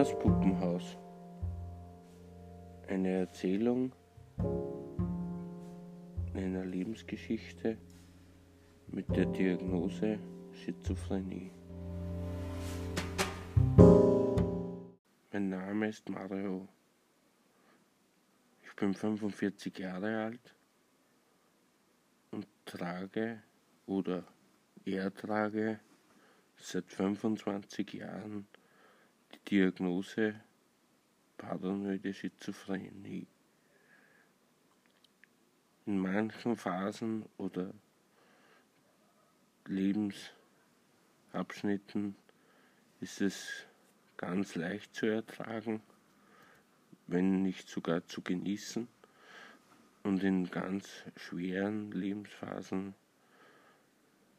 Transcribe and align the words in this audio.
Das 0.00 0.18
Puppenhaus. 0.18 0.96
Eine 2.88 3.18
Erzählung 3.18 3.92
einer 6.32 6.64
Lebensgeschichte 6.64 7.76
mit 8.86 9.14
der 9.14 9.26
Diagnose 9.26 10.18
Schizophrenie. 10.54 11.50
Mein 15.32 15.50
Name 15.50 15.88
ist 15.88 16.08
Mario. 16.08 16.66
Ich 18.62 18.74
bin 18.76 18.94
45 18.94 19.78
Jahre 19.80 20.16
alt 20.16 20.54
und 22.30 22.46
trage 22.64 23.42
oder 23.84 24.24
ertrage 24.86 25.78
seit 26.56 26.90
25 26.90 27.92
Jahren 27.92 28.46
die 29.32 29.38
Diagnose 29.50 30.40
paranoide 31.36 32.12
Schizophrenie. 32.12 33.26
In 35.86 35.98
manchen 35.98 36.56
Phasen 36.56 37.24
oder 37.38 37.72
Lebensabschnitten 39.66 42.16
ist 43.00 43.20
es 43.20 43.66
ganz 44.16 44.54
leicht 44.54 44.94
zu 44.94 45.06
ertragen, 45.06 45.82
wenn 47.06 47.42
nicht 47.42 47.68
sogar 47.68 48.06
zu 48.06 48.20
genießen. 48.20 48.88
Und 50.02 50.22
in 50.22 50.50
ganz 50.50 50.88
schweren 51.16 51.92
Lebensphasen 51.92 52.94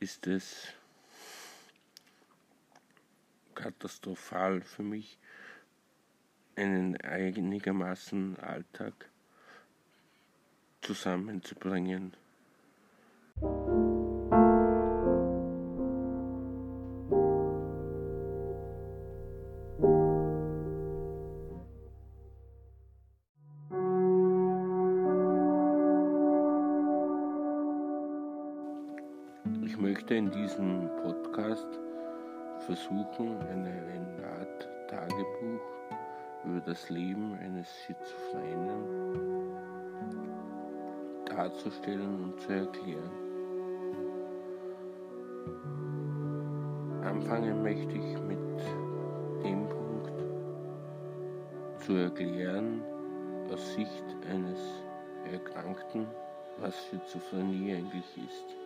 ist 0.00 0.26
es 0.26 0.74
katastrophal 3.58 4.60
für 4.60 4.84
mich, 4.84 5.18
einen 6.54 6.96
einigermaßen 7.00 8.38
Alltag 8.38 8.94
zusammenzubringen. 10.80 12.16
Ich 29.64 29.76
möchte 29.76 30.14
in 30.14 30.30
diesem 30.30 30.88
Podcast 31.02 31.87
versuchen, 32.60 33.40
eine, 33.48 33.70
eine 33.70 34.26
Art 34.38 34.68
Tagebuch 34.88 35.60
über 36.44 36.60
das 36.60 36.88
Leben 36.90 37.38
eines 37.42 37.68
Schizophrenen 37.84 39.08
darzustellen 41.24 42.24
und 42.24 42.40
zu 42.40 42.52
erklären. 42.52 43.10
Anfangen 47.02 47.62
möchte 47.62 47.92
ich 47.92 48.18
mit 48.22 48.38
dem 49.44 49.68
Punkt 49.68 50.12
zu 51.84 51.94
erklären, 51.94 52.82
aus 53.52 53.74
Sicht 53.74 54.04
eines 54.30 54.58
Erkrankten, 55.30 56.06
was 56.58 56.74
Schizophrenie 56.86 57.74
eigentlich 57.74 58.16
ist. 58.16 58.57